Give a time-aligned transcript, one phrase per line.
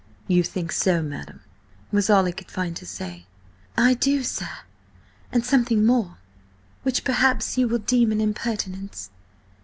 [0.27, 1.41] "You think so, madam?"
[1.91, 3.27] was all he could find to say.
[3.77, 4.49] "I do, sir.
[5.31, 6.17] And something more,
[6.81, 9.11] which, perhaps, you will deem an impertinence.